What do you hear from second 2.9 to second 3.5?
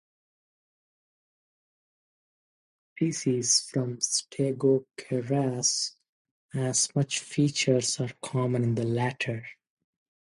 This differentiates the